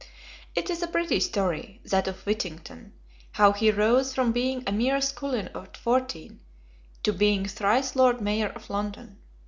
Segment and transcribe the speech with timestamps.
[0.55, 2.91] It is a pretty story that of Whittington;
[3.33, 6.39] how he rose from being a mere scullion at fourteen,
[7.03, 9.19] to being "thrice Lord Mayor of London."